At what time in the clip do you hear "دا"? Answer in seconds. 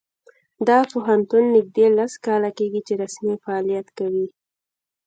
0.67-0.79